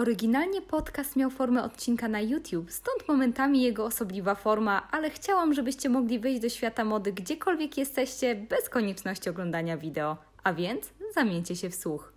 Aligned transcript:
Oryginalnie 0.00 0.62
podcast 0.62 1.16
miał 1.16 1.30
formę 1.30 1.62
odcinka 1.62 2.08
na 2.08 2.20
YouTube, 2.20 2.70
stąd 2.70 3.08
momentami 3.08 3.62
jego 3.62 3.84
osobliwa 3.84 4.34
forma, 4.34 4.88
ale 4.90 5.10
chciałam, 5.10 5.54
żebyście 5.54 5.88
mogli 5.88 6.18
wyjść 6.18 6.40
do 6.40 6.48
świata 6.48 6.84
mody 6.84 7.12
gdziekolwiek 7.12 7.78
jesteście, 7.78 8.34
bez 8.34 8.68
konieczności 8.68 9.30
oglądania 9.30 9.76
wideo. 9.76 10.16
A 10.44 10.52
więc 10.52 10.90
zamieńcie 11.14 11.56
się 11.56 11.70
w 11.70 11.74
słuch. 11.74 12.12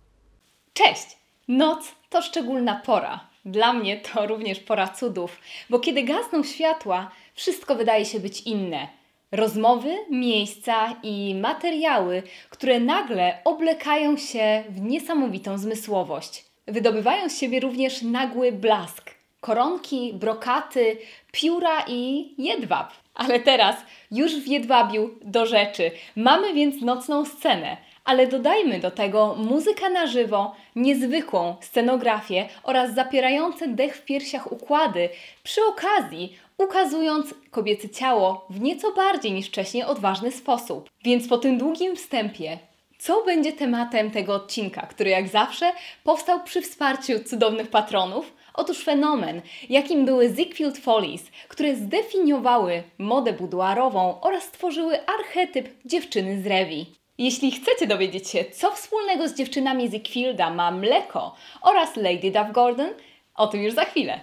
Cześć! 0.74 1.18
Noc 1.48 1.94
to 2.10 2.22
szczególna 2.22 2.74
pora. 2.86 3.28
Dla 3.44 3.72
mnie 3.72 4.00
to 4.00 4.26
również 4.26 4.60
pora 4.60 4.88
cudów, 4.88 5.38
bo 5.70 5.78
kiedy 5.78 6.02
gasną 6.02 6.42
światła, 6.42 7.10
wszystko 7.34 7.74
wydaje 7.74 8.04
się 8.04 8.20
być 8.20 8.40
inne. 8.40 8.88
Rozmowy, 9.32 9.96
miejsca 10.10 10.96
i 11.02 11.34
materiały, 11.34 12.22
które 12.50 12.80
nagle 12.80 13.38
oblekają 13.44 14.16
się 14.16 14.64
w 14.68 14.80
niesamowitą 14.80 15.58
zmysłowość. 15.58 16.53
Wydobywają 16.66 17.28
z 17.28 17.38
siebie 17.38 17.60
również 17.60 18.02
nagły 18.02 18.52
blask. 18.52 19.10
Koronki, 19.40 20.12
brokaty, 20.14 20.96
pióra 21.32 21.84
i 21.88 22.34
jedwab. 22.38 22.92
Ale 23.14 23.40
teraz 23.40 23.76
już 24.10 24.36
w 24.36 24.46
jedwabiu 24.46 25.10
do 25.22 25.46
rzeczy. 25.46 25.90
Mamy 26.16 26.54
więc 26.54 26.82
nocną 26.82 27.24
scenę, 27.24 27.76
ale 28.04 28.26
dodajmy 28.26 28.80
do 28.80 28.90
tego 28.90 29.34
muzykę 29.38 29.90
na 29.90 30.06
żywo, 30.06 30.56
niezwykłą 30.76 31.56
scenografię 31.60 32.48
oraz 32.62 32.94
zapierające 32.94 33.68
dech 33.68 33.96
w 33.96 34.04
piersiach 34.04 34.52
układy, 34.52 35.08
przy 35.42 35.60
okazji 35.64 36.36
ukazując 36.58 37.34
kobiece 37.50 37.88
ciało 37.88 38.46
w 38.50 38.60
nieco 38.60 38.92
bardziej 38.92 39.32
niż 39.32 39.46
wcześniej 39.46 39.84
odważny 39.84 40.32
sposób. 40.32 40.90
Więc 41.04 41.28
po 41.28 41.38
tym 41.38 41.58
długim 41.58 41.96
wstępie 41.96 42.58
co 43.04 43.24
będzie 43.24 43.52
tematem 43.52 44.10
tego 44.10 44.34
odcinka, 44.34 44.86
który 44.86 45.10
jak 45.10 45.28
zawsze 45.28 45.72
powstał 46.04 46.44
przy 46.44 46.62
wsparciu 46.62 47.24
cudownych 47.24 47.68
patronów? 47.68 48.32
Otóż 48.54 48.84
fenomen, 48.84 49.42
jakim 49.68 50.04
były 50.04 50.34
Ziegfeld 50.36 50.78
Follies, 50.78 51.22
które 51.48 51.76
zdefiniowały 51.76 52.82
modę 52.98 53.32
buduarową 53.32 54.20
oraz 54.20 54.42
stworzyły 54.42 55.06
archetyp 55.06 55.68
dziewczyny 55.84 56.42
z 56.42 56.46
rewi. 56.46 56.86
Jeśli 57.18 57.50
chcecie 57.50 57.86
dowiedzieć 57.86 58.28
się, 58.28 58.44
co 58.44 58.70
wspólnego 58.70 59.28
z 59.28 59.34
dziewczynami 59.34 59.90
Ziegfielda 59.90 60.50
ma 60.50 60.70
mleko 60.70 61.34
oraz 61.62 61.96
Lady 61.96 62.30
Duff 62.30 62.52
Gordon, 62.52 62.88
o 63.34 63.46
tym 63.46 63.62
już 63.62 63.74
za 63.74 63.84
chwilę. 63.84 64.20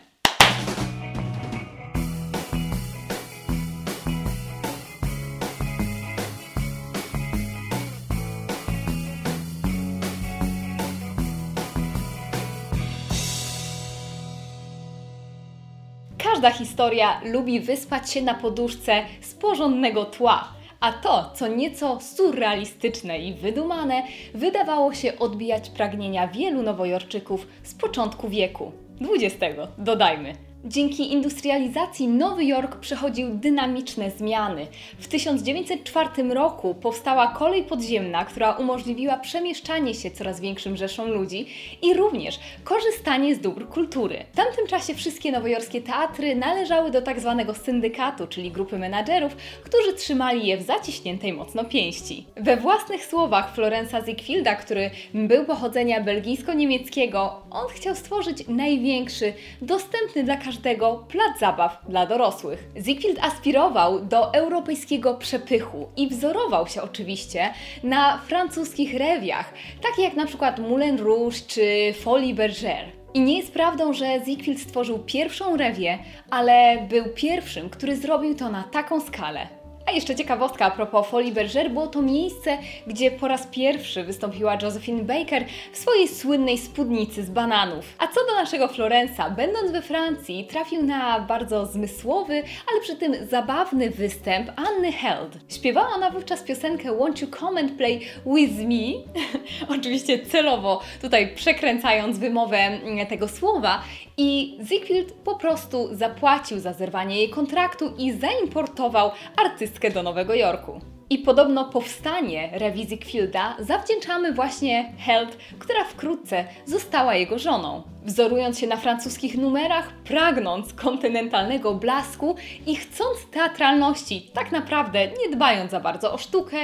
Każda 16.42 16.58
historia 16.58 17.22
lubi 17.24 17.60
wyspać 17.60 18.12
się 18.12 18.22
na 18.22 18.34
poduszce 18.34 19.04
z 19.22 19.34
porządnego 19.34 20.06
tła. 20.06 20.48
A 20.80 20.92
to, 20.92 21.32
co 21.36 21.48
nieco 21.48 22.00
surrealistyczne 22.02 23.20
i 23.20 23.34
wydumane, 23.34 24.04
wydawało 24.34 24.94
się 24.94 25.20
odbijać 25.20 25.70
pragnienia 25.70 26.28
wielu 26.28 26.64
nowojorczyków 26.64 27.48
z 27.64 27.74
początku 27.74 28.30
wieku. 28.30 28.72
XX, 29.02 29.58
dodajmy. 29.78 30.51
Dzięki 30.66 31.14
industrializacji 31.14 32.08
Nowy 32.08 32.46
Jork 32.46 32.76
przechodził 32.76 33.30
dynamiczne 33.30 34.12
zmiany. 34.12 34.68
W 35.00 35.08
1904 35.08 36.10
roku 36.34 36.76
powstała 36.76 37.28
kolej 37.28 37.64
podziemna, 37.64 38.26
która 38.26 38.52
umożliwiła 38.52 39.18
przemieszczanie 39.18 39.94
się 39.94 40.12
coraz 40.12 40.40
większym 40.40 40.78
rzeszom 40.78 41.10
ludzi 41.10 41.46
i 41.82 41.94
również 41.94 42.40
korzystanie 42.64 43.36
z 43.36 43.40
dóbr 43.40 43.68
kultury. 43.68 44.26
W 44.34 44.36
tamtym 44.36 44.68
czasie 44.68 44.94
wszystkie 44.94 45.32
nowojorskie 45.32 45.82
teatry 45.82 46.36
należały 46.36 46.92
do 46.92 47.02
tak 47.02 47.20
zwanego 47.20 47.54
syndykatu, 47.54 48.28
czyli 48.28 48.52
grupy 48.52 48.80
menadżerów, 48.80 49.36
którzy 49.64 49.94
trzymali 49.94 50.48
je 50.48 50.58
w 50.58 50.62
zaciśniętej 50.62 51.34
mocno 51.34 51.66
pięści. 51.66 52.26
We 52.36 52.58
własnych 52.58 53.06
słowach 53.06 53.56
Florensa 53.56 54.06
Ziegfielda, 54.06 54.56
który 54.56 54.92
był 55.14 55.46
pochodzenia 55.46 56.04
belgijsko-niemieckiego, 56.04 57.30
on 57.52 57.68
chciał 57.68 57.96
stworzyć 57.96 58.48
największy, 58.48 59.34
dostępny 59.62 60.24
dla 60.24 60.36
każdego 60.36 60.51
każdego 60.52 61.06
plac 61.10 61.40
zabaw 61.40 61.78
dla 61.90 62.06
dorosłych. 62.06 62.64
Ziegfeld 62.82 63.20
aspirował 63.24 64.06
do 64.06 64.34
europejskiego 64.34 65.14
przepychu 65.14 65.88
i 65.98 66.08
wzorował 66.08 66.68
się 66.68 66.82
oczywiście 66.82 67.54
na 67.84 68.18
francuskich 68.18 68.94
rewiach, 68.94 69.54
takie 69.82 70.02
jak 70.02 70.14
na 70.14 70.26
przykład 70.26 70.60
Moulin 70.60 70.98
Rouge 70.98 71.36
czy 71.48 71.94
Folie 72.02 72.36
Bergère. 72.36 72.86
I 73.14 73.22
nie 73.22 73.38
jest 73.38 73.54
prawdą, 73.54 73.94
że 73.94 74.26
Ziegfeld 74.26 74.60
stworzył 74.60 75.00
pierwszą 75.00 75.58
rewię, 75.58 76.00
ale 76.30 76.88
był 76.90 77.06
pierwszym, 77.16 77.70
który 77.70 77.96
zrobił 77.96 78.36
to 78.36 78.50
na 78.50 78.64
taką 78.64 79.02
skalę. 79.02 79.61
Jeszcze 79.94 80.16
ciekawostka 80.16 80.66
a 80.66 80.72
propos 80.72 81.08
Folie 81.08 81.32
Bergère, 81.32 81.70
było 81.70 81.88
to 81.88 82.02
miejsce, 82.02 82.58
gdzie 82.88 83.12
po 83.12 83.28
raz 83.28 83.48
pierwszy 83.48 84.04
wystąpiła 84.04 84.58
Josephine 84.62 85.04
Baker 85.04 85.46
w 85.72 85.78
swojej 85.78 86.08
słynnej 86.08 86.58
spódnicy 86.58 87.24
z 87.24 87.30
bananów. 87.30 87.86
A 88.00 88.08
co 88.08 88.26
do 88.30 88.36
naszego 88.36 88.68
Florensa, 88.68 89.30
będąc 89.30 89.72
we 89.72 89.82
Francji, 89.82 90.48
trafił 90.50 90.84
na 90.84 91.20
bardzo 91.20 91.66
zmysłowy, 91.66 92.44
ale 92.72 92.82
przy 92.82 92.96
tym 92.96 93.16
zabawny 93.30 93.90
występ 93.90 94.52
Anny 94.56 94.92
Held. 94.92 95.38
Śpiewała 95.50 95.90
ona 95.96 96.12
wówczas 96.12 96.44
piosenkę 96.44 96.90
Won't 96.90 97.22
You 97.22 97.28
Come 97.40 97.62
and 97.62 97.72
Play 97.72 98.00
With 98.26 98.58
Me, 98.58 99.04
oczywiście 99.78 100.26
celowo 100.26 100.82
tutaj 101.02 101.36
przekręcając 101.36 102.18
wymowę 102.18 102.80
tego 103.10 103.28
słowa 103.28 103.84
i 104.18 104.58
Ziegfeld 104.64 105.12
po 105.12 105.36
prostu 105.36 105.90
zapłacił 105.96 106.60
za 106.60 106.74
zerwanie 106.74 107.16
jej 107.16 107.30
kontraktu 107.30 107.94
i 107.98 108.12
zaimportował 108.12 109.12
artystkę 109.38 109.81
do 109.90 110.04
Nowego 110.04 110.34
Jorku. 110.34 110.82
I 111.10 111.18
podobno 111.18 111.66
powstanie 111.66 112.50
rewizji 112.54 112.90
Ziegfielda 112.90 113.56
zawdzięczamy 113.60 114.34
właśnie 114.34 114.94
Held, 115.00 115.38
która 115.60 115.84
wkrótce 115.84 116.46
została 116.66 117.16
jego 117.16 117.40
żoną. 117.40 117.84
Wzorując 118.06 118.60
się 118.60 118.68
na 118.68 118.78
francuskich 118.78 119.38
numerach, 119.38 119.94
pragnąc 120.04 120.74
kontynentalnego 120.74 121.74
blasku 121.74 122.36
i 122.68 122.76
chcąc 122.76 123.18
teatralności, 123.32 124.32
tak 124.34 124.52
naprawdę 124.52 125.08
nie 125.08 125.36
dbając 125.36 125.72
za 125.72 125.80
bardzo 125.80 126.14
o 126.14 126.18
sztukę, 126.18 126.58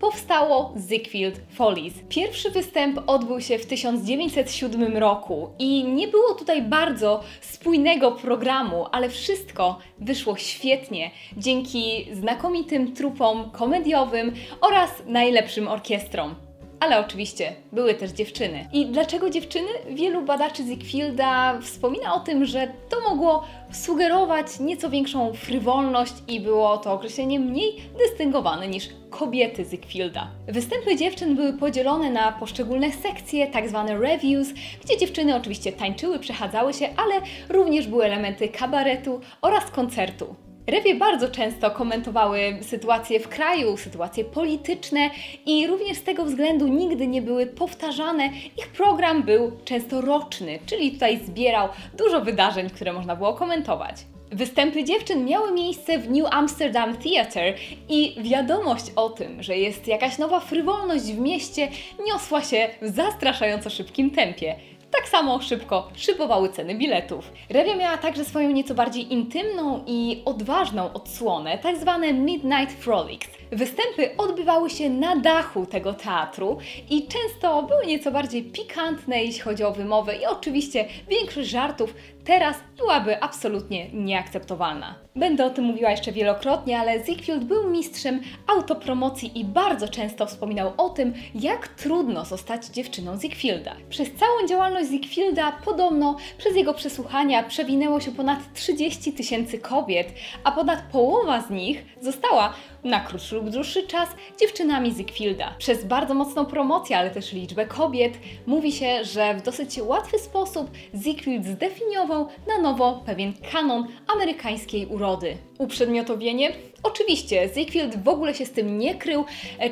powstało 0.00 0.74
Ziegfeld 0.88 1.40
Follies. 1.50 1.94
Pierwszy 2.08 2.50
występ 2.50 3.00
odbył 3.06 3.40
się 3.40 3.58
w 3.58 3.66
1907 3.66 4.96
roku 4.96 5.50
i 5.58 5.84
nie 5.84 6.08
było 6.08 6.34
tutaj 6.34 6.62
bardzo 6.62 7.22
spójnego 7.40 8.12
programu, 8.12 8.86
ale 8.92 9.10
wszystko 9.10 9.78
wyszło 9.98 10.36
świetnie 10.36 11.10
dzięki 11.36 12.08
znakomitym 12.12 12.92
trupom 12.92 13.50
komediowym 13.50 14.32
oraz 14.60 14.90
najlepszym 15.06 15.68
orkiestrom. 15.68 16.45
Ale 16.80 17.00
oczywiście 17.00 17.52
były 17.72 17.94
też 17.94 18.10
dziewczyny. 18.10 18.68
I 18.72 18.86
dlaczego 18.86 19.30
dziewczyny? 19.30 19.68
Wielu 19.90 20.22
badaczy 20.22 20.64
Ziegfielda 20.64 21.58
wspomina 21.60 22.14
o 22.14 22.20
tym, 22.20 22.44
że 22.44 22.68
to 22.88 23.00
mogło 23.00 23.44
sugerować 23.72 24.60
nieco 24.60 24.90
większą 24.90 25.32
frywolność 25.32 26.12
i 26.28 26.40
było 26.40 26.78
to 26.78 26.92
określenie 26.92 27.40
mniej 27.40 27.82
dystyngowane 27.98 28.68
niż 28.68 28.88
kobiety 29.10 29.64
Ziegfielda. 29.64 30.28
Występy 30.48 30.96
dziewczyn 30.96 31.36
były 31.36 31.52
podzielone 31.52 32.10
na 32.10 32.32
poszczególne 32.32 32.92
sekcje, 32.92 33.46
tak 33.46 33.68
zwane 33.68 33.98
reviews, 33.98 34.48
gdzie 34.84 34.98
dziewczyny 34.98 35.36
oczywiście 35.36 35.72
tańczyły, 35.72 36.18
przechadzały 36.18 36.74
się, 36.74 36.88
ale 36.96 37.20
również 37.48 37.86
były 37.86 38.04
elementy 38.04 38.48
kabaretu 38.48 39.20
oraz 39.42 39.70
koncertu. 39.70 40.45
Rewie 40.66 40.94
bardzo 40.94 41.28
często 41.28 41.70
komentowały 41.70 42.58
sytuacje 42.62 43.20
w 43.20 43.28
kraju, 43.28 43.76
sytuacje 43.76 44.24
polityczne 44.24 45.10
i 45.46 45.66
również 45.66 45.98
z 45.98 46.02
tego 46.02 46.24
względu 46.24 46.68
nigdy 46.68 47.06
nie 47.06 47.22
były 47.22 47.46
powtarzane. 47.46 48.30
Ich 48.58 48.68
program 48.68 49.22
był 49.22 49.52
często 49.64 50.00
roczny, 50.00 50.58
czyli 50.66 50.92
tutaj 50.92 51.18
zbierał 51.24 51.68
dużo 51.98 52.20
wydarzeń, 52.20 52.70
które 52.70 52.92
można 52.92 53.16
było 53.16 53.34
komentować. 53.34 53.96
Występy 54.32 54.84
dziewczyn 54.84 55.24
miały 55.24 55.52
miejsce 55.52 55.98
w 55.98 56.10
New 56.10 56.26
Amsterdam 56.30 56.96
Theatre 56.96 57.54
i 57.88 58.16
wiadomość 58.22 58.84
o 58.96 59.10
tym, 59.10 59.42
że 59.42 59.56
jest 59.56 59.88
jakaś 59.88 60.18
nowa 60.18 60.40
frywolność 60.40 61.04
w 61.04 61.18
mieście, 61.18 61.68
niosła 62.06 62.42
się 62.42 62.68
w 62.82 62.88
zastraszająco 62.88 63.70
szybkim 63.70 64.10
tempie 64.10 64.56
tak 64.90 65.08
samo 65.08 65.40
szybko 65.42 65.88
szybowały 65.94 66.48
ceny 66.48 66.74
biletów. 66.74 67.32
Rewia 67.50 67.76
miała 67.76 67.98
także 67.98 68.24
swoją 68.24 68.50
nieco 68.50 68.74
bardziej 68.74 69.12
intymną 69.12 69.84
i 69.86 70.22
odważną 70.24 70.92
odsłonę, 70.92 71.58
tak 71.58 71.76
zwane 71.76 72.12
Midnight 72.12 72.72
Frolics. 72.84 73.28
Występy 73.52 74.16
odbywały 74.18 74.70
się 74.70 74.90
na 74.90 75.16
dachu 75.16 75.66
tego 75.66 75.94
teatru 75.94 76.58
i 76.90 77.08
często 77.08 77.62
były 77.62 77.86
nieco 77.86 78.10
bardziej 78.10 78.42
pikantne, 78.42 79.24
jeśli 79.24 79.40
chodzi 79.40 79.64
o 79.64 79.72
wymowę 79.72 80.16
i 80.16 80.26
oczywiście 80.26 80.84
większość 81.08 81.48
żartów 81.48 81.94
teraz 82.26 82.56
byłaby 82.76 83.22
absolutnie 83.22 83.90
nieakceptowalna. 83.92 84.94
Będę 85.16 85.46
o 85.46 85.50
tym 85.50 85.64
mówiła 85.64 85.90
jeszcze 85.90 86.12
wielokrotnie, 86.12 86.78
ale 86.78 87.04
Ziegfeld 87.04 87.44
był 87.44 87.70
mistrzem 87.70 88.20
autopromocji 88.46 89.40
i 89.40 89.44
bardzo 89.44 89.88
często 89.88 90.26
wspominał 90.26 90.72
o 90.76 90.88
tym, 90.88 91.14
jak 91.34 91.68
trudno 91.68 92.24
zostać 92.24 92.66
dziewczyną 92.66 93.20
Ziegfielda. 93.20 93.76
Przez 93.88 94.14
całą 94.14 94.48
działalność 94.48 94.90
Ziegfielda 94.90 95.52
podobno 95.64 96.16
przez 96.38 96.56
jego 96.56 96.74
przesłuchania 96.74 97.42
przewinęło 97.42 98.00
się 98.00 98.12
ponad 98.12 98.38
30 98.54 99.12
tysięcy 99.12 99.58
kobiet, 99.58 100.08
a 100.44 100.52
ponad 100.52 100.82
połowa 100.92 101.40
z 101.40 101.50
nich 101.50 101.84
została 102.00 102.52
na 102.84 103.00
krótszy 103.00 103.34
lub 103.34 103.50
dłuższy 103.50 103.86
czas 103.86 104.08
dziewczynami 104.40 104.94
Ziegfielda. 104.94 105.54
Przez 105.58 105.84
bardzo 105.84 106.14
mocną 106.14 106.46
promocję, 106.46 106.98
ale 106.98 107.10
też 107.10 107.32
liczbę 107.32 107.66
kobiet, 107.66 108.18
mówi 108.46 108.72
się, 108.72 109.04
że 109.04 109.34
w 109.34 109.42
dosyć 109.42 109.78
łatwy 109.82 110.18
sposób 110.18 110.70
Ziegfeld 110.94 111.46
zdefiniował 111.46 112.15
na 112.24 112.58
nowo 112.62 113.02
pewien 113.06 113.32
kanon 113.52 113.86
amerykańskiej 114.14 114.86
urody. 114.86 115.36
Uprzedmiotowienie? 115.58 116.52
Oczywiście, 116.82 117.48
Ziegfeld 117.54 118.02
w 118.02 118.08
ogóle 118.08 118.34
się 118.34 118.46
z 118.46 118.52
tym 118.52 118.78
nie 118.78 118.94
krył. 118.94 119.24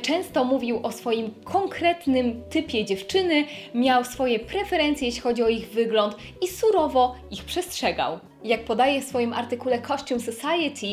Często 0.03 0.45
mówił 0.45 0.81
o 0.83 0.93
swoim 0.93 1.35
konkretnym 1.45 2.43
typie 2.51 2.85
dziewczyny, 2.85 3.45
miał 3.75 4.05
swoje 4.05 4.39
preferencje, 4.39 5.07
jeśli 5.07 5.21
chodzi 5.21 5.43
o 5.43 5.49
ich 5.49 5.69
wygląd 5.69 6.17
i 6.43 6.49
surowo 6.49 7.15
ich 7.31 7.45
przestrzegał. 7.45 8.19
Jak 8.45 8.65
podaje 8.65 9.01
w 9.01 9.05
swoim 9.05 9.33
artykule 9.33 9.83
Costume 9.83 10.21
Society, 10.21 10.87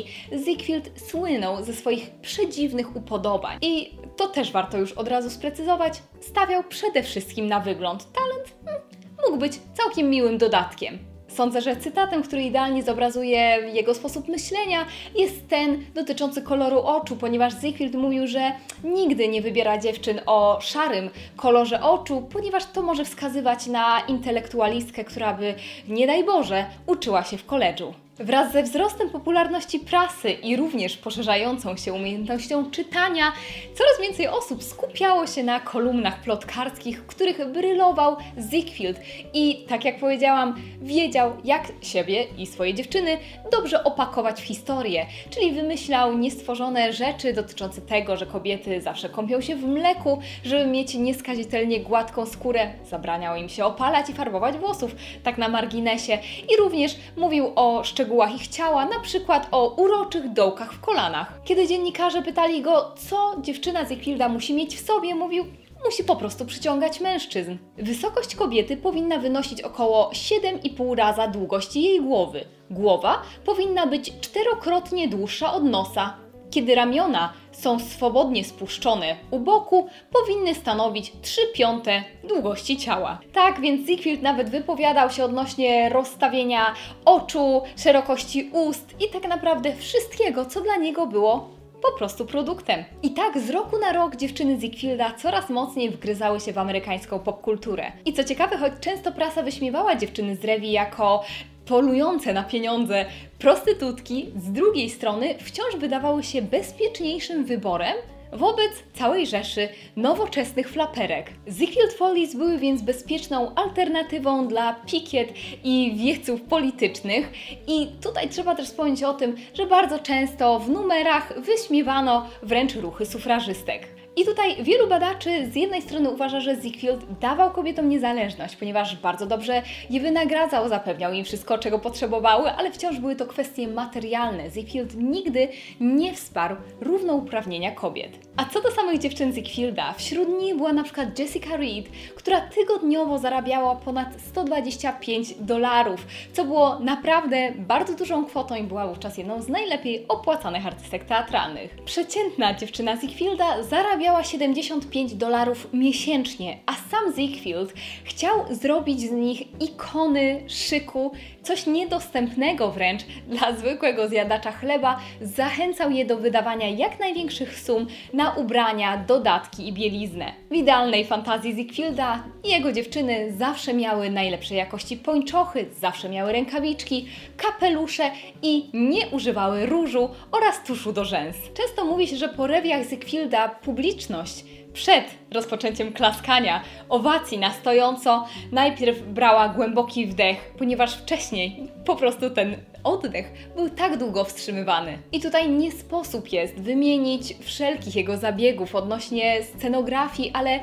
Ziegfeld 0.45 1.01
słynął 1.09 1.63
ze 1.63 1.73
swoich 1.73 2.11
przedziwnych 2.11 2.95
upodobań. 2.95 3.57
I 3.61 3.97
to 4.17 4.27
też 4.27 4.51
warto 4.51 4.77
już 4.77 4.91
od 4.91 5.07
razu 5.07 5.29
sprecyzować, 5.29 6.03
stawiał 6.19 6.63
przede 6.63 7.03
wszystkim 7.03 7.47
na 7.47 7.59
wygląd. 7.59 8.07
Talent 8.13 8.55
hmm, 8.65 8.81
mógł 9.25 9.37
być 9.37 9.53
całkiem 9.73 10.09
miłym 10.09 10.37
dodatkiem. 10.37 11.10
Sądzę, 11.35 11.61
że 11.61 11.75
cytatem, 11.75 12.23
który 12.23 12.43
idealnie 12.43 12.83
zobrazuje 12.83 13.39
jego 13.73 13.93
sposób 13.93 14.27
myślenia, 14.27 14.85
jest 15.15 15.47
ten 15.47 15.85
dotyczący 15.93 16.41
koloru 16.41 16.79
oczu, 16.79 17.15
ponieważ 17.15 17.53
Ziegfeld 17.61 17.95
mówił, 17.95 18.27
że 18.27 18.51
nigdy 18.83 19.27
nie 19.27 19.41
wybiera 19.41 19.77
dziewczyn 19.77 20.21
o 20.25 20.57
szarym 20.61 21.09
kolorze 21.35 21.81
oczu, 21.81 22.27
ponieważ 22.33 22.65
to 22.65 22.81
może 22.81 23.05
wskazywać 23.05 23.67
na 23.67 23.99
intelektualistkę, 24.07 25.03
która 25.03 25.33
by, 25.33 25.55
nie 25.87 26.07
daj 26.07 26.23
Boże, 26.23 26.65
uczyła 26.87 27.23
się 27.23 27.37
w 27.37 27.45
koledżu. 27.45 27.93
Wraz 28.23 28.51
ze 28.51 28.63
wzrostem 28.63 29.09
popularności 29.09 29.79
prasy 29.79 30.31
i 30.31 30.55
również 30.55 30.97
poszerzającą 30.97 31.77
się 31.77 31.93
umiejętnością 31.93 32.71
czytania, 32.71 33.31
coraz 33.75 34.01
więcej 34.01 34.27
osób 34.27 34.63
skupiało 34.63 35.27
się 35.27 35.43
na 35.43 35.59
kolumnach 35.59 36.21
plotkarskich, 36.21 37.05
których 37.05 37.51
brylował 37.51 38.15
Ziegfeld 38.51 38.99
i, 39.33 39.65
tak 39.67 39.85
jak 39.85 39.99
powiedziałam, 39.99 40.55
wiedział, 40.81 41.31
jak 41.43 41.67
siebie 41.81 42.25
i 42.37 42.47
swoje 42.47 42.73
dziewczyny 42.73 43.17
dobrze 43.51 43.83
opakować 43.83 44.41
w 44.41 44.45
historię, 44.45 45.05
czyli 45.29 45.51
wymyślał 45.51 46.17
niestworzone 46.17 46.93
rzeczy 46.93 47.33
dotyczące 47.33 47.81
tego, 47.81 48.17
że 48.17 48.25
kobiety 48.25 48.81
zawsze 48.81 49.09
kąpią 49.09 49.41
się 49.41 49.55
w 49.55 49.65
mleku, 49.65 50.19
żeby 50.43 50.65
mieć 50.65 50.95
nieskazitelnie 50.95 51.79
gładką 51.79 52.25
skórę, 52.25 52.71
zabraniał 52.89 53.35
im 53.35 53.49
się 53.49 53.65
opalać 53.65 54.09
i 54.09 54.13
farbować 54.13 54.57
włosów, 54.57 54.95
tak 55.23 55.37
na 55.37 55.49
marginesie, 55.49 56.17
i 56.49 56.57
również 56.57 56.95
mówił 57.17 57.51
o 57.55 57.83
szczególnych 57.83 58.10
szczegółach 58.11 58.89
na 58.89 58.99
przykład 58.99 59.47
o 59.51 59.75
uroczych 59.75 60.33
dołkach 60.33 60.73
w 60.73 60.81
kolanach. 60.81 61.41
Kiedy 61.43 61.67
dziennikarze 61.67 62.21
pytali 62.21 62.61
go, 62.61 62.91
co 63.09 63.35
dziewczyna 63.41 63.85
z 63.85 63.91
Equilda 63.91 64.29
musi 64.29 64.53
mieć 64.53 64.77
w 64.77 64.85
sobie, 64.85 65.15
mówił, 65.15 65.45
musi 65.85 66.03
po 66.03 66.15
prostu 66.15 66.45
przyciągać 66.45 66.99
mężczyzn. 66.99 67.57
Wysokość 67.77 68.35
kobiety 68.35 68.77
powinna 68.77 69.17
wynosić 69.17 69.61
około 69.61 70.09
7,5 70.09 70.95
raza 70.95 71.27
długości 71.27 71.81
jej 71.83 72.01
głowy. 72.01 72.45
Głowa 72.69 73.21
powinna 73.45 73.87
być 73.87 74.13
czterokrotnie 74.21 75.07
dłuższa 75.07 75.53
od 75.53 75.63
nosa. 75.63 76.13
Kiedy 76.51 76.75
ramiona 76.75 77.33
są 77.51 77.79
swobodnie 77.79 78.43
spuszczone 78.43 79.15
u 79.31 79.39
boku, 79.39 79.87
powinny 80.13 80.55
stanowić 80.55 81.11
3 81.21 81.41
piąte 81.53 82.03
długości 82.23 82.77
ciała. 82.77 83.19
Tak 83.33 83.61
więc 83.61 83.87
Ziegfeld 83.87 84.21
nawet 84.21 84.49
wypowiadał 84.49 85.09
się 85.09 85.23
odnośnie 85.23 85.89
rozstawienia 85.89 86.73
oczu, 87.05 87.61
szerokości 87.77 88.49
ust 88.53 88.95
i 88.99 89.09
tak 89.09 89.27
naprawdę 89.27 89.75
wszystkiego, 89.75 90.45
co 90.45 90.61
dla 90.61 90.75
niego 90.75 91.07
było 91.07 91.49
po 91.81 91.97
prostu 91.97 92.25
produktem. 92.25 92.83
I 93.03 93.11
tak 93.11 93.39
z 93.39 93.49
roku 93.49 93.79
na 93.79 93.93
rok 93.93 94.15
dziewczyny 94.15 94.59
Ziegfielda 94.59 95.13
coraz 95.13 95.49
mocniej 95.49 95.89
wgryzały 95.89 96.39
się 96.39 96.53
w 96.53 96.57
amerykańską 96.57 97.19
popkulturę. 97.19 97.91
I 98.05 98.13
co 98.13 98.23
ciekawe, 98.23 98.57
choć 98.57 98.73
często 98.81 99.11
prasa 99.11 99.43
wyśmiewała 99.43 99.95
dziewczyny 99.95 100.35
z 100.35 100.45
Rewi 100.45 100.71
jako 100.71 101.23
polujące 101.71 102.33
na 102.33 102.43
pieniądze 102.43 103.05
prostytutki, 103.39 104.29
z 104.37 104.51
drugiej 104.51 104.89
strony 104.89 105.35
wciąż 105.39 105.75
wydawały 105.79 106.23
się 106.23 106.41
bezpieczniejszym 106.41 107.45
wyborem 107.45 107.93
wobec 108.33 108.71
całej 108.93 109.27
rzeszy 109.27 109.69
nowoczesnych 109.95 110.69
flaperek. 110.69 111.31
Ziegfeld 111.49 111.93
Follies 111.93 112.35
były 112.35 112.57
więc 112.57 112.81
bezpieczną 112.81 113.55
alternatywą 113.55 114.47
dla 114.47 114.73
pikiet 114.73 115.33
i 115.63 115.93
wieców 115.95 116.41
politycznych 116.41 117.31
i 117.67 117.87
tutaj 118.01 118.29
trzeba 118.29 118.55
też 118.55 118.67
wspomnieć 118.67 119.03
o 119.03 119.13
tym, 119.13 119.35
że 119.53 119.65
bardzo 119.65 119.99
często 119.99 120.59
w 120.59 120.69
numerach 120.69 121.41
wyśmiewano 121.41 122.27
wręcz 122.43 122.75
ruchy 122.75 123.05
sufrażystek. 123.05 123.87
I 124.15 124.25
tutaj 124.25 124.63
wielu 124.63 124.87
badaczy 124.87 125.51
z 125.51 125.55
jednej 125.55 125.81
strony 125.81 126.09
uważa, 126.09 126.39
że 126.39 126.61
Ziegfeld 126.61 127.19
dawał 127.19 127.51
kobietom 127.51 127.89
niezależność, 127.89 128.55
ponieważ 128.55 128.95
bardzo 128.95 129.25
dobrze 129.25 129.61
je 129.89 129.99
wynagradzał, 129.99 130.69
zapewniał 130.69 131.13
im 131.13 131.25
wszystko, 131.25 131.57
czego 131.57 131.79
potrzebowały, 131.79 132.51
ale 132.51 132.71
wciąż 132.71 132.99
były 132.99 133.15
to 133.15 133.25
kwestie 133.25 133.67
materialne. 133.67 134.49
Ziegfeld 134.49 134.95
nigdy 134.95 135.47
nie 135.79 136.13
wsparł 136.13 136.55
równouprawnienia 136.81 137.71
kobiet. 137.71 138.20
A 138.37 138.45
co 138.45 138.61
do 138.61 138.71
samych 138.71 138.99
dziewczyn 138.99 139.33
Ziegfielda, 139.33 139.93
wśród 139.93 140.29
nich 140.29 140.55
była 140.57 140.73
na 140.73 140.83
przykład 140.83 141.19
Jessica 141.19 141.57
Reed, 141.57 141.85
która 142.15 142.41
tygodniowo 142.41 143.19
zarabiała 143.19 143.75
ponad 143.75 144.07
125 144.27 145.33
dolarów, 145.39 146.07
co 146.33 146.45
było 146.45 146.79
naprawdę 146.79 147.53
bardzo 147.57 147.93
dużą 147.93 148.25
kwotą 148.25 148.55
i 148.55 148.63
była 148.63 148.87
wówczas 148.87 149.17
jedną 149.17 149.41
z 149.41 149.49
najlepiej 149.49 150.07
opłacanych 150.07 150.67
artystek 150.67 151.03
teatralnych. 151.03 151.75
Przeciętna 151.85 152.53
dziewczyna 152.53 152.97
Ziegfielda 152.97 153.63
zarabiała 153.63 153.91
zarabiała 154.01 154.23
75 154.23 155.13
dolarów 155.13 155.67
miesięcznie, 155.73 156.57
a 156.65 156.73
sam 156.73 157.13
Ziegfeld 157.15 157.73
chciał 158.03 158.55
zrobić 158.55 159.01
z 159.01 159.11
nich 159.11 159.61
ikony 159.61 160.43
szyku, 160.47 161.11
coś 161.43 161.65
niedostępnego 161.65 162.71
wręcz 162.71 163.01
dla 163.27 163.53
zwykłego 163.53 164.07
zjadacza 164.07 164.51
chleba, 164.51 164.99
zachęcał 165.21 165.91
je 165.91 166.05
do 166.05 166.17
wydawania 166.17 166.69
jak 166.69 166.99
największych 166.99 167.59
sum 167.59 167.87
na 168.13 168.31
ubrania, 168.31 168.97
dodatki 169.07 169.67
i 169.67 169.73
bieliznę. 169.73 170.33
W 170.51 170.53
idealnej 170.53 171.05
fantazji 171.05 171.55
Ziegfielda 171.55 172.23
jego 172.43 172.71
dziewczyny 172.71 173.33
zawsze 173.37 173.73
miały 173.73 174.09
najlepszej 174.09 174.57
jakości 174.57 174.97
pończochy, 174.97 175.65
zawsze 175.79 176.09
miały 176.09 176.31
rękawiczki, 176.31 177.07
kapelusze 177.37 178.11
i 178.41 178.69
nie 178.73 179.07
używały 179.07 179.65
różu 179.65 180.09
oraz 180.31 180.63
tuszu 180.63 180.93
do 180.93 181.05
rzęs. 181.05 181.35
Często 181.53 181.85
mówi 181.85 182.07
się, 182.07 182.15
że 182.15 182.29
po 182.29 182.47
rewiach 182.47 182.89
Ziegfielda 182.89 183.49
publiczność 183.49 184.43
przed 184.73 185.05
rozpoczęciem 185.31 185.93
klaskania, 185.93 186.61
owacji 186.89 187.37
na 187.37 187.51
stojąco, 187.51 188.25
najpierw 188.51 189.01
brała 189.01 189.49
głęboki 189.49 190.05
wdech, 190.05 190.53
ponieważ 190.57 190.95
wcześniej 190.95 191.67
po 191.85 191.95
prostu 191.95 192.29
ten 192.29 192.55
oddech 192.83 193.31
był 193.55 193.69
tak 193.69 193.97
długo 193.97 194.23
wstrzymywany. 194.23 194.97
I 195.11 195.19
tutaj 195.19 195.49
nie 195.49 195.71
sposób 195.71 196.31
jest 196.31 196.59
wymienić 196.59 197.35
wszelkich 197.41 197.95
jego 197.95 198.17
zabiegów 198.17 198.75
odnośnie 198.75 199.43
scenografii, 199.43 200.31
ale 200.33 200.59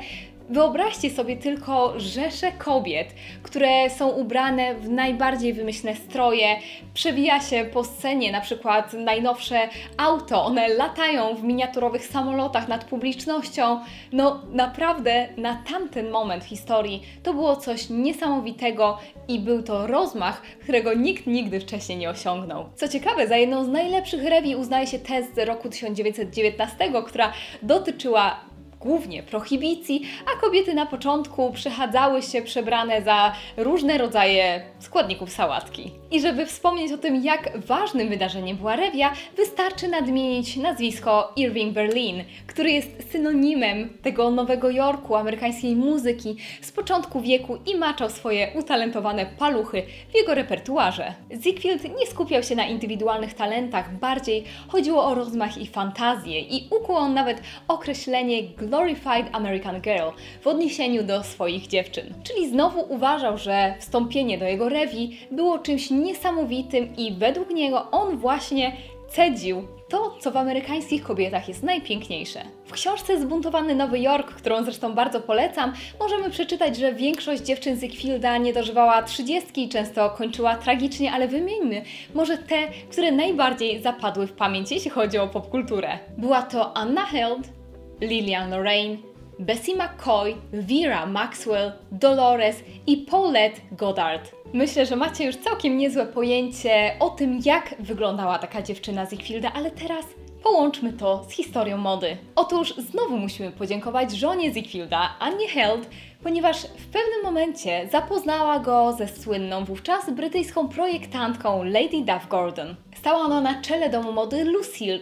Wyobraźcie 0.49 1.09
sobie 1.09 1.37
tylko 1.37 1.99
rzesze 1.99 2.51
kobiet, 2.51 3.07
które 3.43 3.89
są 3.89 4.09
ubrane 4.09 4.75
w 4.75 4.89
najbardziej 4.89 5.53
wymyślne 5.53 5.95
stroje, 5.95 6.47
przewija 6.93 7.41
się 7.41 7.65
po 7.73 7.83
scenie 7.83 8.31
na 8.31 8.41
przykład 8.41 8.93
najnowsze 8.93 9.69
auto, 9.97 10.45
one 10.45 10.67
latają 10.67 11.35
w 11.35 11.43
miniaturowych 11.43 12.05
samolotach 12.05 12.67
nad 12.67 12.83
publicznością. 12.83 13.79
No 14.11 14.41
naprawdę 14.51 15.27
na 15.37 15.63
tamten 15.71 16.09
moment 16.11 16.43
historii 16.43 17.01
to 17.23 17.33
było 17.33 17.55
coś 17.55 17.89
niesamowitego 17.89 18.97
i 19.27 19.39
był 19.39 19.63
to 19.63 19.87
rozmach, 19.87 20.41
którego 20.63 20.93
nikt 20.93 21.27
nigdy 21.27 21.59
wcześniej 21.59 21.97
nie 21.97 22.09
osiągnął. 22.09 22.65
Co 22.75 22.87
ciekawe, 22.87 23.27
za 23.27 23.37
jedną 23.37 23.65
z 23.65 23.67
najlepszych 23.67 24.23
rewi 24.23 24.55
uznaje 24.55 24.87
się 24.87 24.99
test 24.99 25.35
z 25.35 25.47
roku 25.47 25.69
1919, 25.69 26.91
która 27.05 27.33
dotyczyła 27.61 28.48
głównie 28.79 29.23
prohibicji, 29.23 30.01
a 30.35 30.41
kobiety 30.41 30.73
na 30.73 30.85
początku 30.85 31.51
przechadzały 31.51 32.21
się 32.21 32.41
przebrane 32.41 33.01
za 33.01 33.33
różne 33.57 33.97
rodzaje 33.97 34.61
składników 34.79 35.31
sałatki. 35.31 35.91
I 36.11 36.21
żeby 36.21 36.45
wspomnieć 36.45 36.91
o 36.91 36.97
tym, 36.97 37.23
jak 37.23 37.65
ważnym 37.65 38.09
wydarzeniem 38.09 38.57
była 38.57 38.75
rewia, 38.75 39.13
wystarczy 39.37 39.87
nadmienić 39.87 40.57
nazwisko 40.57 41.33
Irving 41.35 41.73
Berlin, 41.73 42.23
który 42.47 42.71
jest 42.71 43.11
synonimem 43.11 43.89
tego 44.01 44.31
Nowego 44.31 44.69
Jorku, 44.69 45.15
amerykańskiej 45.15 45.75
muzyki 45.75 46.35
z 46.61 46.71
początku 46.71 47.21
wieku 47.21 47.57
i 47.65 47.75
maczał 47.75 48.09
swoje 48.09 48.51
utalentowane 48.59 49.25
paluchy 49.25 49.83
w 50.09 50.15
jego 50.15 50.33
repertuarze. 50.35 51.13
Ziegfeld 51.43 51.83
nie 51.99 52.07
skupiał 52.07 52.43
się 52.43 52.55
na 52.55 52.65
indywidualnych 52.65 53.33
talentach, 53.33 53.99
bardziej 53.99 54.43
chodziło 54.67 55.05
o 55.05 55.15
rozmach 55.15 55.57
i 55.57 55.67
fantazję 55.67 56.39
i 56.39 56.67
ukuł 56.71 56.95
on 56.95 57.13
nawet 57.13 57.41
określenie 57.67 58.43
glorified 58.69 59.29
American 59.31 59.81
girl 59.81 60.09
w 60.41 60.47
odniesieniu 60.47 61.03
do 61.03 61.23
swoich 61.23 61.67
dziewczyn. 61.67 62.13
Czyli 62.23 62.49
znowu 62.49 62.93
uważał, 62.93 63.37
że 63.37 63.73
wstąpienie 63.79 64.37
do 64.37 64.45
jego 64.45 64.69
rewi 64.69 65.17
było 65.31 65.59
czymś 65.59 65.89
niesamowitym 65.89 66.95
i 66.97 67.11
według 67.13 67.49
niego 67.49 67.91
on 67.91 68.17
właśnie 68.17 68.71
cedził 69.09 69.67
to, 69.89 70.17
co 70.19 70.31
w 70.31 70.37
amerykańskich 70.37 71.03
kobietach 71.03 71.47
jest 71.47 71.63
najpiękniejsze. 71.63 72.41
W 72.65 72.71
książce 72.71 73.21
Zbuntowany 73.21 73.75
Nowy 73.75 73.99
Jork, 73.99 74.31
którą 74.31 74.63
zresztą 74.63 74.93
bardzo 74.93 75.21
polecam, 75.21 75.73
możemy 75.99 76.29
przeczytać, 76.29 76.77
że 76.77 76.93
większość 76.93 77.43
dziewczyn 77.43 77.77
z 77.77 78.05
nie 78.41 78.53
dożywała 78.53 79.03
trzydziestki 79.03 79.63
i 79.63 79.69
często 79.69 80.09
kończyła 80.09 80.55
tragicznie, 80.55 81.11
ale 81.11 81.27
wymieńmy 81.27 81.81
może 82.13 82.37
te, 82.37 82.67
które 82.91 83.11
najbardziej 83.11 83.81
zapadły 83.81 84.27
w 84.27 84.33
pamięć, 84.33 84.71
jeśli 84.71 84.91
chodzi 84.91 85.17
o 85.17 85.27
popkulturę. 85.27 85.99
Była 86.17 86.41
to 86.41 86.77
Anna 86.77 87.05
Held, 87.05 87.58
Lillian 88.01 88.49
Lorraine, 88.49 88.97
Bessie 89.39 89.75
McCoy, 89.75 90.35
Vera 90.53 91.05
Maxwell, 91.05 91.71
Dolores 91.91 92.63
i 92.87 92.97
Paulette 92.97 93.61
Goddard. 93.71 94.31
Myślę, 94.53 94.85
że 94.85 94.95
macie 94.95 95.25
już 95.25 95.35
całkiem 95.35 95.77
niezłe 95.77 96.05
pojęcie 96.05 96.95
o 96.99 97.09
tym, 97.09 97.39
jak 97.45 97.75
wyglądała 97.79 98.39
taka 98.39 98.61
dziewczyna 98.61 99.05
z 99.05 99.09
Ziegfielda, 99.09 99.51
ale 99.53 99.71
teraz 99.71 100.05
połączmy 100.43 100.93
to 100.93 101.23
z 101.23 101.31
historią 101.31 101.77
mody. 101.77 102.17
Otóż 102.35 102.73
znowu 102.77 103.17
musimy 103.17 103.51
podziękować 103.51 104.11
żonie 104.11 104.53
Ziegfielda, 104.53 105.15
Annie 105.19 105.47
Held, 105.47 105.89
ponieważ 106.23 106.61
w 106.61 106.85
pewnym 106.85 107.23
momencie 107.23 107.87
zapoznała 107.91 108.59
go 108.59 108.93
ze 108.93 109.07
słynną 109.07 109.65
wówczas 109.65 110.09
brytyjską 110.09 110.67
projektantką 110.67 111.63
Lady 111.63 112.01
Duff 112.01 112.27
Gordon. 112.29 112.75
Stała 112.95 113.19
ona 113.19 113.41
na 113.41 113.61
czele 113.61 113.89
domu 113.89 114.11
mody 114.11 114.43
Lucille. 114.43 114.99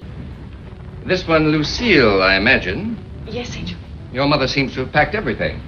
This 1.08 1.26
one, 1.26 1.52
Lucille, 1.54 2.22
I 2.22 2.36
imagine. 2.36 2.98
Yes, 3.28 3.56
Angel. 3.56 3.78
Your 4.12 4.28
mother 4.28 4.46
seems 4.46 4.74
to 4.74 4.82
have 4.82 4.92
packed 4.92 5.16
everything. 5.16 5.62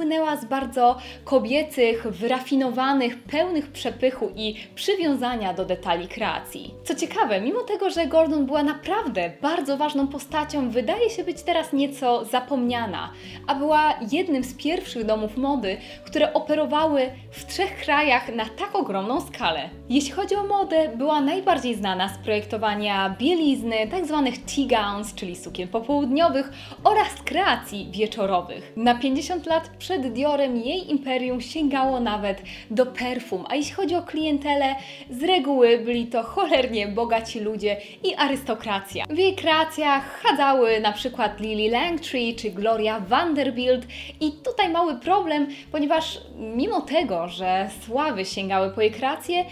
Słynęła 0.00 0.36
z 0.36 0.44
bardzo 0.44 0.96
kobiecych, 1.24 2.06
wyrafinowanych, 2.10 3.22
pełnych 3.22 3.72
przepychu 3.72 4.30
i 4.36 4.54
przywiązania 4.74 5.54
do 5.54 5.64
detali 5.64 6.08
kreacji. 6.08 6.74
Co 6.84 6.94
ciekawe, 6.94 7.40
mimo 7.40 7.60
tego, 7.60 7.90
że 7.90 8.06
Gordon 8.06 8.46
była 8.46 8.62
naprawdę 8.62 9.32
bardzo 9.42 9.76
ważną 9.76 10.08
postacią, 10.08 10.70
wydaje 10.70 11.10
się 11.10 11.24
być 11.24 11.42
teraz 11.42 11.72
nieco 11.72 12.24
zapomniana, 12.24 13.12
a 13.46 13.54
była 13.54 13.94
jednym 14.12 14.44
z 14.44 14.54
pierwszych 14.54 15.04
domów 15.04 15.36
mody, 15.36 15.76
które 16.04 16.32
operowały 16.32 17.10
w 17.30 17.46
trzech 17.46 17.76
krajach 17.76 18.34
na 18.34 18.44
tak 18.44 18.74
ogromną 18.74 19.20
skalę. 19.20 19.70
Jeśli 19.88 20.10
chodzi 20.10 20.34
o 20.34 20.44
modę, 20.44 20.88
była 20.96 21.20
najbardziej 21.20 21.74
znana 21.74 22.08
z 22.08 22.18
projektowania 22.18 23.16
bielizny, 23.18 23.76
tzw. 23.90 24.22
Tak 24.24 24.34
tea 24.36 24.80
gowns, 24.80 25.14
czyli 25.14 25.36
sukien 25.36 25.68
popołudniowych 25.68 26.52
oraz 26.84 27.22
kreacji 27.24 27.88
wieczorowych. 27.90 28.72
Na 28.76 28.94
50 28.94 29.46
lat 29.46 29.70
przed 29.90 30.12
Diorem 30.12 30.56
jej 30.56 30.90
imperium 30.90 31.40
sięgało 31.40 32.00
nawet 32.00 32.42
do 32.70 32.86
perfum, 32.86 33.44
a 33.48 33.54
jeśli 33.54 33.74
chodzi 33.74 33.94
o 33.94 34.02
klientelę, 34.02 34.74
z 35.10 35.22
reguły 35.22 35.78
byli 35.78 36.06
to 36.06 36.22
cholernie 36.22 36.88
bogaci 36.88 37.40
ludzie 37.40 37.76
i 38.04 38.14
arystokracja. 38.14 39.04
W 39.10 39.18
jej 39.18 39.34
kreacjach 39.34 40.20
chadzały 40.22 40.80
na 40.80 40.92
przykład 40.92 41.40
Lily 41.40 41.70
Langtry 41.70 42.34
czy 42.34 42.50
Gloria 42.50 43.00
Vanderbilt 43.00 43.86
i 44.20 44.32
tutaj 44.32 44.68
mały 44.68 44.96
problem, 44.96 45.46
ponieważ 45.72 46.20
mimo 46.36 46.80
tego, 46.80 47.28
że 47.28 47.70
sławy 47.86 48.24
sięgały 48.24 48.70
po 48.70 48.80
jej 48.80 48.90
kreacje, 48.90 49.44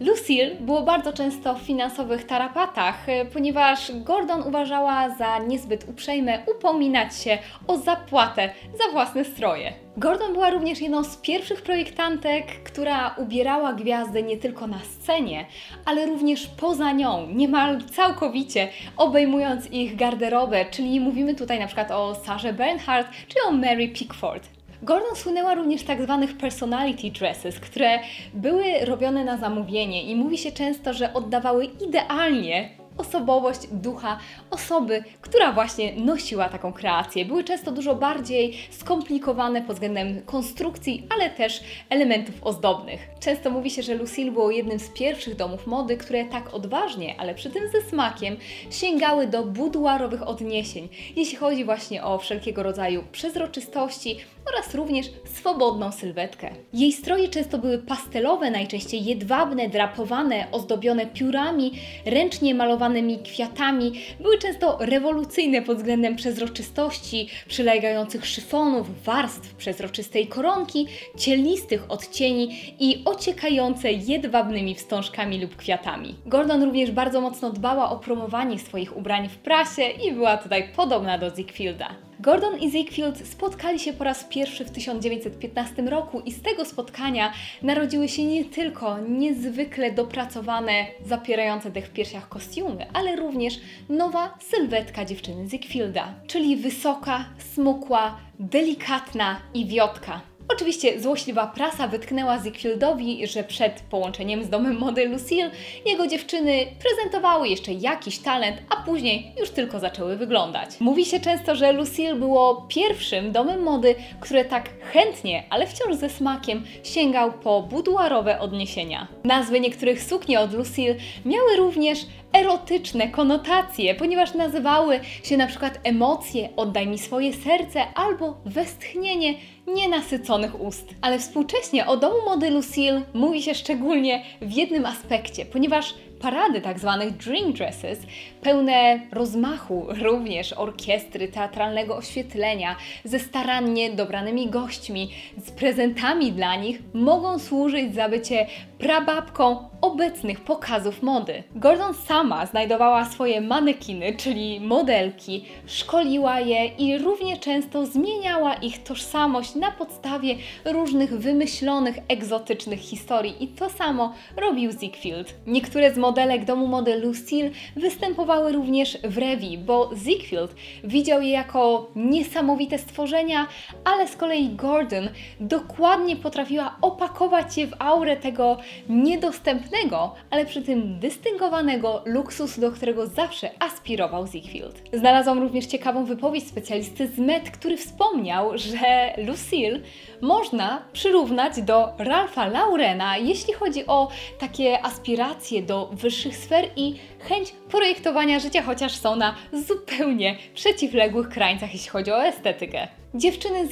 Lucille 0.00 0.54
było 0.60 0.82
bardzo 0.82 1.12
często 1.12 1.54
w 1.54 1.62
finansowych 1.62 2.26
tarapatach, 2.26 3.08
e, 3.08 3.24
ponieważ 3.24 3.92
Gordon 3.94 4.42
uważała 4.42 5.10
za 5.10 5.38
niezbyt 5.38 5.88
uprzejme 5.88 6.42
upominać 6.56 7.16
się 7.16 7.38
o 7.66 7.78
zapłatę 7.78 8.50
za 8.78 8.92
własne 8.92 9.24
stroje. 9.24 9.72
Gordon 9.96 10.32
była 10.32 10.50
również 10.50 10.80
jedną 10.80 11.04
z 11.04 11.16
pierwszych 11.16 11.62
projektantek, 11.62 12.46
która 12.64 13.14
ubierała 13.16 13.72
gwiazdy 13.72 14.22
nie 14.22 14.36
tylko 14.36 14.66
na 14.66 14.78
scenie, 14.78 15.46
ale 15.84 16.06
również 16.06 16.46
poza 16.46 16.92
nią, 16.92 17.26
niemal 17.26 17.82
całkowicie, 17.82 18.68
obejmując 18.96 19.70
ich 19.70 19.96
garderobę, 19.96 20.64
czyli 20.70 21.00
mówimy 21.00 21.34
tutaj 21.34 21.58
na 21.58 21.66
przykład 21.66 21.90
o 21.90 22.14
Sarze 22.14 22.52
Bernhardt 22.52 23.10
czy 23.28 23.36
o 23.48 23.52
Mary 23.52 23.88
Pickford. 23.88 24.57
Gordon 24.82 25.16
słynęła 25.16 25.54
również 25.54 25.82
tak 25.82 26.02
zwanych 26.02 26.36
personality 26.36 27.10
dresses, 27.10 27.60
które 27.60 27.98
były 28.34 28.64
robione 28.84 29.24
na 29.24 29.36
zamówienie 29.36 30.02
i 30.02 30.16
mówi 30.16 30.38
się 30.38 30.52
często, 30.52 30.94
że 30.94 31.14
oddawały 31.14 31.64
idealnie 31.64 32.78
osobowość 32.98 33.60
ducha 33.72 34.18
osoby, 34.50 35.04
która 35.20 35.52
właśnie 35.52 35.92
nosiła 35.96 36.48
taką 36.48 36.72
kreację. 36.72 37.24
Były 37.24 37.44
często 37.44 37.72
dużo 37.72 37.94
bardziej 37.94 38.56
skomplikowane 38.70 39.62
pod 39.62 39.76
względem 39.76 40.22
konstrukcji, 40.22 41.06
ale 41.14 41.30
też 41.30 41.60
elementów 41.90 42.34
ozdobnych. 42.42 43.08
Często 43.20 43.50
mówi 43.50 43.70
się, 43.70 43.82
że 43.82 43.94
Lucille 43.94 44.30
było 44.30 44.50
jednym 44.50 44.78
z 44.78 44.88
pierwszych 44.88 45.36
domów 45.36 45.66
mody, 45.66 45.96
które 45.96 46.24
tak 46.24 46.54
odważnie, 46.54 47.14
ale 47.18 47.34
przy 47.34 47.50
tym 47.50 47.62
ze 47.72 47.82
smakiem 47.82 48.36
sięgały 48.70 49.26
do 49.26 49.44
buduarowych 49.44 50.28
odniesień, 50.28 50.88
jeśli 51.16 51.36
chodzi 51.36 51.64
właśnie 51.64 52.04
o 52.04 52.18
wszelkiego 52.18 52.62
rodzaju 52.62 53.04
przezroczystości 53.12 54.16
oraz 54.54 54.74
również 54.74 55.10
swobodną 55.24 55.92
sylwetkę. 55.92 56.50
Jej 56.72 56.92
stroje 56.92 57.28
często 57.28 57.58
były 57.58 57.78
pastelowe, 57.78 58.50
najczęściej 58.50 59.04
jedwabne, 59.04 59.68
drapowane, 59.68 60.46
ozdobione 60.52 61.06
piórami, 61.06 61.72
ręcznie 62.06 62.54
malowanymi 62.54 63.18
kwiatami, 63.18 63.92
były 64.20 64.38
często 64.38 64.78
rewolucyjne 64.80 65.62
pod 65.62 65.76
względem 65.76 66.16
przezroczystości, 66.16 67.28
przylegających 67.48 68.26
szyfonów, 68.26 69.04
warstw 69.04 69.54
przezroczystej 69.54 70.26
koronki, 70.26 70.86
cielistych 71.16 71.90
odcieni 71.90 72.74
i 72.80 73.02
ociekające 73.04 73.92
jedwabnymi 73.92 74.74
wstążkami 74.74 75.40
lub 75.40 75.56
kwiatami. 75.56 76.14
Gordon 76.26 76.62
również 76.62 76.90
bardzo 76.90 77.20
mocno 77.20 77.50
dbała 77.50 77.90
o 77.90 77.98
promowanie 77.98 78.58
swoich 78.58 78.96
ubrań 78.96 79.28
w 79.28 79.38
prasie 79.38 79.82
i 79.82 80.12
była 80.12 80.36
tutaj 80.36 80.68
podobna 80.76 81.18
do 81.18 81.36
Ziegfielda. 81.36 82.07
Gordon 82.20 82.58
i 82.58 82.70
Ziegfeld 82.70 83.28
spotkali 83.28 83.78
się 83.78 83.92
po 83.92 84.04
raz 84.04 84.24
pierwszy 84.24 84.64
w 84.64 84.70
1915 84.70 85.82
roku 85.82 86.20
i 86.20 86.32
z 86.32 86.42
tego 86.42 86.64
spotkania 86.64 87.32
narodziły 87.62 88.08
się 88.08 88.24
nie 88.24 88.44
tylko 88.44 88.98
niezwykle 88.98 89.92
dopracowane, 89.92 90.86
zapierające 91.04 91.70
dech 91.70 91.86
w 91.86 91.92
piersiach 91.92 92.28
kostiumy, 92.28 92.86
ale 92.92 93.16
również 93.16 93.60
nowa 93.88 94.38
sylwetka 94.40 95.04
dziewczyny 95.04 95.48
Ziegfielda, 95.48 96.14
czyli 96.26 96.56
wysoka, 96.56 97.24
smukła, 97.54 98.18
delikatna 98.38 99.40
i 99.54 99.66
wiotka. 99.66 100.20
Oczywiście 100.52 101.00
złośliwa 101.00 101.46
prasa 101.46 101.88
wytknęła 101.88 102.42
Ziegfieldowi, 102.42 103.26
że 103.26 103.44
przed 103.44 103.80
połączeniem 103.90 104.44
z 104.44 104.48
domem 104.48 104.78
mody 104.78 105.08
Lucille 105.08 105.50
jego 105.86 106.06
dziewczyny 106.06 106.66
prezentowały 106.82 107.48
jeszcze 107.48 107.72
jakiś 107.72 108.18
talent, 108.18 108.56
a 108.70 108.76
później 108.76 109.32
już 109.40 109.50
tylko 109.50 109.80
zaczęły 109.80 110.16
wyglądać. 110.16 110.70
Mówi 110.80 111.04
się 111.04 111.20
często, 111.20 111.56
że 111.56 111.72
Lucille 111.72 112.14
było 112.14 112.66
pierwszym 112.68 113.32
domem 113.32 113.62
mody, 113.62 113.94
które 114.20 114.44
tak 114.44 114.70
chętnie, 114.92 115.44
ale 115.50 115.66
wciąż 115.66 115.94
ze 115.94 116.10
smakiem 116.10 116.64
sięgał 116.84 117.32
po 117.32 117.62
buduarowe 117.62 118.40
odniesienia. 118.40 119.08
Nazwy 119.24 119.60
niektórych 119.60 120.02
sukni 120.02 120.36
od 120.36 120.54
Lucille 120.54 120.94
miały 121.24 121.56
również 121.56 122.06
erotyczne 122.32 123.08
konotacje, 123.08 123.94
ponieważ 123.94 124.34
nazywały 124.34 125.00
się 125.24 125.36
na 125.36 125.46
przykład 125.46 125.80
emocje, 125.84 126.48
oddaj 126.56 126.86
mi 126.86 126.98
swoje 126.98 127.32
serce 127.32 127.80
albo 127.94 128.40
westchnienie 128.44 129.34
nienasyconych 129.66 130.60
ust. 130.60 130.94
Ale 131.00 131.18
współcześnie 131.18 131.86
o 131.86 131.96
domu 131.96 132.16
mody 132.26 132.50
Lucille 132.50 133.02
mówi 133.14 133.42
się 133.42 133.54
szczególnie 133.54 134.22
w 134.42 134.52
jednym 134.52 134.86
aspekcie, 134.86 135.44
ponieważ 135.44 135.94
parady 136.20 136.60
tak 136.60 136.78
zwanych 136.78 137.16
dream 137.16 137.52
dresses, 137.52 137.98
pełne 138.42 139.00
rozmachu 139.12 139.86
również 139.88 140.52
orkiestry, 140.52 141.28
teatralnego 141.28 141.96
oświetlenia, 141.96 142.76
ze 143.04 143.18
starannie 143.18 143.90
dobranymi 143.90 144.50
gośćmi, 144.50 145.10
z 145.38 145.50
prezentami 145.50 146.32
dla 146.32 146.56
nich, 146.56 146.78
mogą 146.94 147.38
służyć 147.38 147.94
za 147.94 148.08
bycie 148.08 148.46
prababką 148.78 149.68
obecnych 149.80 150.40
pokazów 150.40 151.02
mody. 151.02 151.42
Gordon 151.54 151.94
sama 151.94 152.46
znajdowała 152.46 153.04
swoje 153.04 153.40
manekiny, 153.40 154.14
czyli 154.16 154.60
modelki, 154.60 155.44
szkoliła 155.66 156.40
je 156.40 156.66
i 156.66 156.98
równie 156.98 157.36
często 157.36 157.86
zmieniała 157.86 158.54
ich 158.54 158.82
tożsamość 158.82 159.54
na 159.54 159.70
podstawie 159.70 160.34
różnych 160.64 161.18
wymyślonych, 161.18 161.98
egzotycznych 162.08 162.80
historii 162.80 163.44
i 163.44 163.48
to 163.48 163.70
samo 163.70 164.14
robił 164.36 164.72
Ziegfeld. 164.72 165.34
Niektóre 165.46 165.94
z 165.94 165.98
modelek 165.98 166.44
domu 166.44 166.66
mody 166.66 166.96
Lucille 166.96 167.50
występowały 167.76 168.52
również 168.52 168.98
w 169.04 169.18
Rewi, 169.18 169.58
bo 169.58 169.90
Ziegfeld 170.04 170.54
widział 170.84 171.22
je 171.22 171.30
jako 171.30 171.90
niesamowite 171.96 172.78
stworzenia, 172.78 173.46
ale 173.84 174.08
z 174.08 174.16
kolei 174.16 174.48
Gordon 174.48 175.08
dokładnie 175.40 176.16
potrafiła 176.16 176.76
opakować 176.80 177.58
je 177.58 177.66
w 177.66 177.74
aurę 177.78 178.16
tego 178.16 178.56
niedostępnego 178.88 179.67
przystępnego, 179.68 180.14
ale 180.30 180.46
przy 180.46 180.62
tym 180.62 180.98
dystyngowanego 180.98 182.02
luksusu, 182.04 182.60
do 182.60 182.72
którego 182.72 183.06
zawsze 183.06 183.50
aspirował 183.58 184.26
Ziegfeld. 184.26 184.82
Znalazłam 184.92 185.38
również 185.38 185.66
ciekawą 185.66 186.04
wypowiedź 186.04 186.48
specjalisty 186.48 187.06
z 187.06 187.18
Met, 187.18 187.50
który 187.50 187.76
wspomniał, 187.76 188.58
że 188.58 189.14
Lucille 189.26 189.80
można 190.20 190.82
przyrównać 190.92 191.62
do 191.62 191.88
Ralpha 191.98 192.48
Laurena, 192.48 193.16
jeśli 193.16 193.52
chodzi 193.54 193.86
o 193.86 194.08
takie 194.38 194.84
aspiracje 194.84 195.62
do 195.62 195.90
wyższych 195.92 196.36
sfer 196.36 196.68
i 196.76 196.94
chęć 197.18 197.52
projektowania 197.70 198.38
życia, 198.38 198.62
chociaż 198.62 198.92
są 198.92 199.16
na 199.16 199.34
zupełnie 199.52 200.36
przeciwległych 200.54 201.28
krańcach, 201.28 201.72
jeśli 201.72 201.90
chodzi 201.90 202.10
o 202.10 202.24
estetykę. 202.24 202.97
Dziewczyny 203.14 203.66
z 203.66 203.70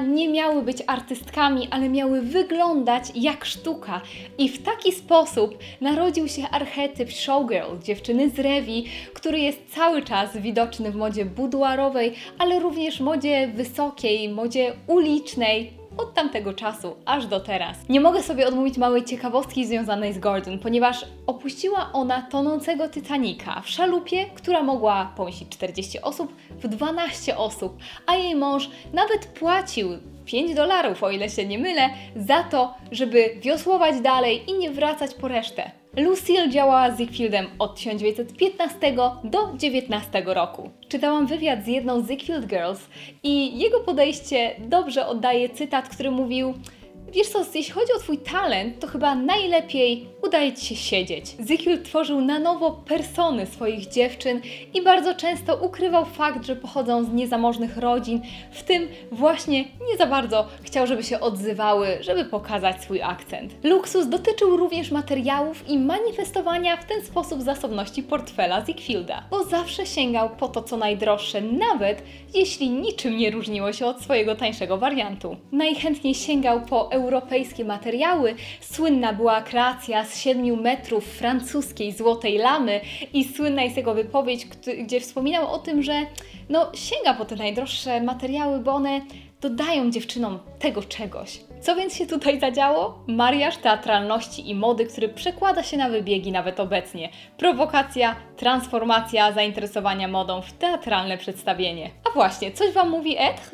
nie 0.00 0.28
miały 0.28 0.62
być 0.62 0.82
artystkami, 0.86 1.68
ale 1.70 1.88
miały 1.88 2.22
wyglądać 2.22 3.04
jak 3.14 3.44
sztuka. 3.44 4.00
I 4.38 4.48
w 4.48 4.62
taki 4.62 4.92
sposób 4.92 5.58
narodził 5.80 6.28
się 6.28 6.48
archetyp 6.48 7.10
showgirl, 7.10 7.78
dziewczyny 7.82 8.30
z 8.30 8.38
rewi, 8.38 8.84
który 9.14 9.38
jest 9.38 9.58
cały 9.68 10.02
czas 10.02 10.36
widoczny 10.36 10.90
w 10.90 10.96
modzie 10.96 11.24
buduarowej, 11.24 12.12
ale 12.38 12.60
również 12.60 13.00
modzie 13.00 13.48
wysokiej, 13.48 14.28
modzie 14.28 14.72
ulicznej, 14.86 15.72
od 15.98 16.14
tamtego 16.14 16.52
czasu 16.52 16.96
aż 17.04 17.26
do 17.26 17.40
teraz. 17.40 17.76
Nie 17.88 18.00
mogę 18.00 18.22
sobie 18.22 18.48
odmówić 18.48 18.78
małej 18.78 19.04
ciekawostki 19.04 19.66
związanej 19.66 20.12
z 20.12 20.18
Gordon, 20.18 20.58
ponieważ 20.58 21.06
opuściła 21.26 21.90
ona 21.92 22.22
tonącego 22.22 22.88
Titanica 22.88 23.60
w 23.60 23.68
szalupie, 23.68 24.26
która 24.34 24.62
mogła 24.62 25.12
pomieścić 25.16 25.48
40 25.48 26.00
osób 26.00 26.34
w 26.50 26.68
12 26.68 27.36
osób, 27.36 27.78
a 28.06 28.16
jej 28.16 28.34
mąż 28.34 28.70
nawet 28.92 29.26
płacił 29.26 29.88
5 30.24 30.54
dolarów, 30.54 31.02
o 31.02 31.10
ile 31.10 31.30
się 31.30 31.46
nie 31.46 31.58
mylę, 31.58 31.90
za 32.16 32.42
to, 32.42 32.74
żeby 32.92 33.30
wiosłować 33.40 34.00
dalej 34.00 34.50
i 34.50 34.58
nie 34.58 34.70
wracać 34.70 35.14
po 35.14 35.28
resztę. 35.28 35.70
Lucille 35.96 36.50
działała 36.50 36.90
z 36.90 36.98
Ziegfieldem 36.98 37.46
od 37.58 37.76
1915 37.76 38.94
do 39.24 39.38
19 39.56 40.22
roku. 40.26 40.70
Czytałam 40.88 41.26
wywiad 41.26 41.64
z 41.64 41.66
jedną 41.66 42.00
z 42.00 42.08
Ziegfeld 42.08 42.46
Girls 42.46 42.80
i 43.22 43.58
jego 43.58 43.80
podejście 43.80 44.56
dobrze 44.58 45.06
oddaje 45.06 45.48
cytat, 45.48 45.88
który 45.88 46.10
mówił 46.10 46.54
Wiesz 47.12 47.28
co, 47.28 47.38
jeśli 47.54 47.72
chodzi 47.72 47.92
o 47.96 47.98
Twój 47.98 48.18
talent, 48.18 48.80
to 48.80 48.86
chyba 48.86 49.14
najlepiej 49.14 50.08
udaje 50.26 50.52
Ci 50.52 50.66
się 50.66 50.76
siedzieć. 50.76 51.36
Ziegfeld 51.46 51.84
tworzył 51.84 52.20
na 52.20 52.38
nowo 52.38 52.70
persony 52.70 53.46
swoich 53.46 53.88
dziewczyn 53.88 54.40
i 54.74 54.82
bardzo 54.82 55.14
często 55.14 55.56
ukrywał 55.56 56.04
fakt, 56.04 56.46
że 56.46 56.56
pochodzą 56.56 57.04
z 57.04 57.12
niezamożnych 57.12 57.76
rodzin, 57.76 58.20
w 58.50 58.62
tym 58.62 58.88
właśnie 59.12 59.64
nie 59.90 59.96
za 59.98 60.06
bardzo 60.06 60.46
chciał, 60.62 60.86
żeby 60.86 61.02
się 61.02 61.20
odzywały, 61.20 61.98
żeby 62.00 62.24
pokazać 62.24 62.82
swój 62.82 63.02
akcent. 63.02 63.54
Luksus 63.64 64.08
dotyczył 64.08 64.56
również 64.56 64.90
materiałów 64.90 65.68
i 65.68 65.78
manifestowania 65.78 66.76
w 66.76 66.84
ten 66.84 67.02
sposób 67.02 67.42
zasobności 67.42 68.02
portfela 68.02 68.64
Ziegfielda, 68.66 69.22
bo 69.30 69.44
zawsze 69.44 69.86
sięgał 69.86 70.30
po 70.30 70.48
to, 70.48 70.62
co 70.62 70.76
najdroższe, 70.76 71.40
nawet 71.40 72.02
jeśli 72.34 72.70
niczym 72.70 73.16
nie 73.16 73.30
różniło 73.30 73.72
się 73.72 73.86
od 73.86 74.02
swojego 74.02 74.34
tańszego 74.34 74.78
wariantu. 74.78 75.36
Najchętniej 75.52 76.14
sięgał 76.14 76.60
po 76.60 76.92
europejskie 76.92 77.64
materiały. 77.64 78.34
Słynna 78.60 79.12
była 79.12 79.42
kreacja 79.42 80.04
z 80.04 80.15
7 80.16 80.60
metrów 80.60 81.04
francuskiej 81.04 81.92
złotej 81.92 82.38
lamy 82.38 82.80
i 83.12 83.24
słynna 83.24 83.62
jest 83.62 83.76
jego 83.76 83.94
wypowiedź, 83.94 84.46
gdzie 84.84 85.00
wspominał 85.00 85.52
o 85.52 85.58
tym, 85.58 85.82
że 85.82 86.06
no, 86.48 86.70
sięga 86.74 87.14
po 87.14 87.24
te 87.24 87.36
najdroższe 87.36 88.00
materiały, 88.00 88.58
bo 88.58 88.72
one 88.72 89.00
dodają 89.40 89.90
dziewczynom 89.90 90.38
tego 90.58 90.82
czegoś. 90.82 91.40
Co 91.60 91.76
więc 91.76 91.96
się 91.96 92.06
tutaj 92.06 92.40
zadziało? 92.40 93.04
Mariaż 93.06 93.56
teatralności 93.56 94.50
i 94.50 94.54
mody, 94.54 94.86
który 94.86 95.08
przekłada 95.08 95.62
się 95.62 95.76
na 95.76 95.88
wybiegi 95.88 96.32
nawet 96.32 96.60
obecnie. 96.60 97.08
Prowokacja, 97.38 98.16
transformacja 98.36 99.32
zainteresowania 99.32 100.08
modą 100.08 100.42
w 100.42 100.52
teatralne 100.52 101.18
przedstawienie. 101.18 101.90
A 102.10 102.14
właśnie, 102.14 102.52
coś 102.52 102.72
Wam 102.72 102.90
mówi 102.90 103.16
Ed? 103.18 103.50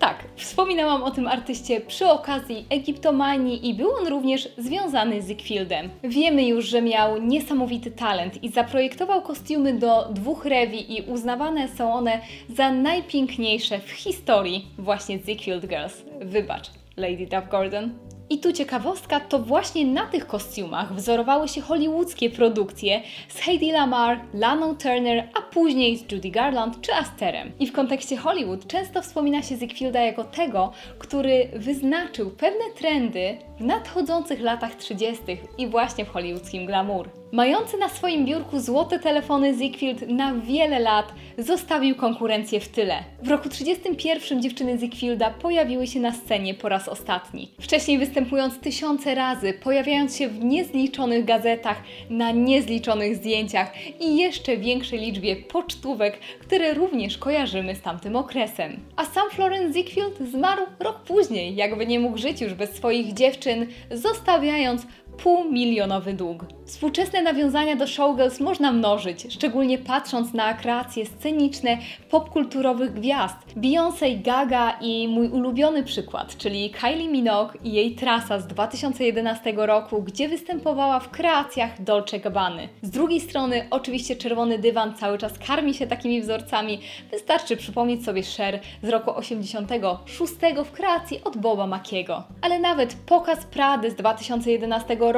Tak, 0.00 0.24
wspominałam 0.36 1.02
o 1.02 1.10
tym 1.10 1.28
artyście 1.28 1.80
przy 1.80 2.06
okazji 2.06 2.66
Egiptomanii 2.70 3.68
i 3.68 3.74
był 3.74 3.90
on 4.00 4.06
również 4.06 4.48
związany 4.58 5.22
z 5.22 5.28
Ziegfieldem. 5.28 5.90
Wiemy 6.04 6.46
już, 6.46 6.64
że 6.64 6.82
miał 6.82 7.22
niesamowity 7.22 7.90
talent 7.90 8.44
i 8.44 8.48
zaprojektował 8.48 9.22
kostiumy 9.22 9.78
do 9.78 10.08
dwóch 10.10 10.44
rewi 10.44 10.98
i 10.98 11.02
uznawane 11.02 11.68
są 11.68 11.94
one 11.94 12.20
za 12.48 12.72
najpiękniejsze 12.72 13.78
w 13.78 13.90
historii 13.90 14.66
właśnie 14.78 15.18
Ziegfeld 15.18 15.66
Girls. 15.66 16.02
Wybacz, 16.20 16.70
Lady 16.96 17.26
Duff 17.26 17.48
Gordon. 17.50 17.90
I 18.30 18.38
tu 18.38 18.52
ciekawostka, 18.52 19.20
to 19.20 19.38
właśnie 19.38 19.86
na 19.86 20.06
tych 20.06 20.26
kostiumach 20.26 20.94
wzorowały 20.94 21.48
się 21.48 21.60
hollywoodzkie 21.60 22.30
produkcje 22.30 23.02
z 23.28 23.40
Heidi 23.40 23.72
Lamar, 23.72 24.20
Laną 24.34 24.76
Turner, 24.76 25.28
a 25.38 25.42
później 25.42 25.98
z 25.98 26.12
Judy 26.12 26.30
Garland 26.30 26.80
czy 26.80 26.94
Asterem. 26.94 27.52
I 27.58 27.66
w 27.66 27.72
kontekście 27.72 28.16
Hollywood 28.16 28.66
często 28.66 29.02
wspomina 29.02 29.42
się 29.42 29.56
Ziegfielda 29.56 30.00
jako 30.00 30.24
tego, 30.24 30.72
który 30.98 31.48
wyznaczył 31.54 32.30
pewne 32.30 32.64
trendy 32.78 33.38
w 33.58 33.64
nadchodzących 33.64 34.40
latach 34.40 34.74
30. 34.74 35.22
i 35.58 35.68
właśnie 35.68 36.04
w 36.04 36.10
hollywoodzkim 36.10 36.66
glamour. 36.66 37.19
Mający 37.32 37.76
na 37.76 37.88
swoim 37.88 38.26
biurku 38.26 38.60
złote 38.60 38.98
telefony 38.98 39.54
Ziegfeld 39.58 40.08
na 40.08 40.34
wiele 40.34 40.78
lat 40.78 41.14
zostawił 41.38 41.96
konkurencję 41.96 42.60
w 42.60 42.68
tyle. 42.68 43.04
W 43.22 43.28
roku 43.28 43.48
31 43.48 44.42
dziewczyny 44.42 44.78
Ziegfielda 44.78 45.30
pojawiły 45.30 45.86
się 45.86 46.00
na 46.00 46.12
scenie 46.12 46.54
po 46.54 46.68
raz 46.68 46.88
ostatni. 46.88 47.50
Wcześniej 47.60 47.98
występując 47.98 48.58
tysiące 48.58 49.14
razy, 49.14 49.52
pojawiając 49.52 50.16
się 50.16 50.28
w 50.28 50.44
niezliczonych 50.44 51.24
gazetach, 51.24 51.82
na 52.10 52.30
niezliczonych 52.30 53.16
zdjęciach 53.16 53.72
i 54.00 54.16
jeszcze 54.16 54.56
większej 54.56 54.98
liczbie 55.00 55.36
pocztówek, 55.36 56.18
które 56.40 56.74
również 56.74 57.18
kojarzymy 57.18 57.74
z 57.74 57.80
tamtym 57.80 58.16
okresem. 58.16 58.80
A 58.96 59.04
sam 59.04 59.30
Florence 59.30 59.74
Ziegfeld 59.74 60.18
zmarł 60.32 60.62
rok 60.80 61.00
później, 61.00 61.56
jakby 61.56 61.86
nie 61.86 62.00
mógł 62.00 62.18
żyć 62.18 62.40
już 62.40 62.54
bez 62.54 62.70
swoich 62.70 63.14
dziewczyn, 63.14 63.66
zostawiając 63.90 64.86
półmilionowy 65.22 66.14
dług. 66.14 66.44
Współczesne 66.64 67.22
nawiązania 67.22 67.76
do 67.76 67.86
showgirls 67.86 68.40
można 68.40 68.72
mnożyć, 68.72 69.26
szczególnie 69.34 69.78
patrząc 69.78 70.34
na 70.34 70.54
kreacje 70.54 71.06
sceniczne 71.06 71.78
popkulturowych 72.10 72.92
gwiazd. 72.92 73.36
Beyoncé, 73.56 74.22
Gaga 74.22 74.70
i 74.80 75.08
mój 75.08 75.28
ulubiony 75.28 75.82
przykład, 75.82 76.36
czyli 76.36 76.70
Kylie 76.70 77.08
Minogue 77.08 77.52
i 77.64 77.72
jej 77.72 77.94
trasa 77.94 78.38
z 78.38 78.46
2011 78.46 79.52
roku, 79.56 80.02
gdzie 80.02 80.28
występowała 80.28 81.00
w 81.00 81.10
kreacjach 81.10 81.82
Dolce 81.82 82.20
Gabbany. 82.20 82.68
Z 82.82 82.90
drugiej 82.90 83.20
strony 83.20 83.66
oczywiście 83.70 84.16
czerwony 84.16 84.58
dywan 84.58 84.94
cały 84.94 85.18
czas 85.18 85.38
karmi 85.38 85.74
się 85.74 85.86
takimi 85.86 86.22
wzorcami. 86.22 86.80
Wystarczy 87.10 87.56
przypomnieć 87.56 88.04
sobie 88.04 88.22
Cher 88.22 88.60
z 88.82 88.88
roku 88.88 89.16
86 89.16 90.32
w 90.64 90.70
kreacji 90.70 91.24
od 91.24 91.36
Boba 91.36 91.66
Makiego. 91.66 92.22
Ale 92.42 92.58
nawet 92.58 92.94
pokaz 93.06 93.44
Prady 93.44 93.90
z 93.90 93.94
2011 93.94 94.96
roku 95.00 95.09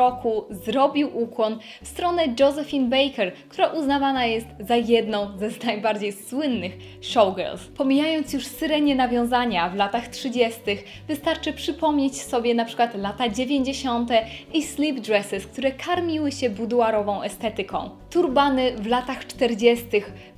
zrobił 0.51 1.19
ukłon 1.19 1.59
w 1.83 1.89
stronę 1.89 2.23
Josephine 2.41 2.89
Baker, 2.89 3.33
która 3.49 3.67
uznawana 3.67 4.27
jest 4.27 4.47
za 4.61 4.77
jedną 4.77 5.39
ze 5.39 5.67
najbardziej 5.67 6.13
słynnych 6.13 6.73
showgirls. 7.01 7.67
Pomijając 7.77 8.33
już 8.33 8.47
syrenie 8.47 8.95
nawiązania 8.95 9.69
w 9.69 9.75
latach 9.75 10.09
30., 10.09 10.61
wystarczy 11.09 11.53
przypomnieć 11.53 12.23
sobie 12.23 12.55
na 12.55 12.65
przykład 12.65 12.95
lata 12.95 13.29
90. 13.29 14.11
i 14.53 14.63
slip 14.63 15.01
dresses, 15.01 15.47
które 15.47 15.73
karmiły 15.73 16.33
się 16.33 16.51
buduarową 16.51 17.23
estetyką. 17.23 17.91
Turbany 18.11 18.77
w 18.77 18.87
latach 18.87 19.27
40., 19.27 19.87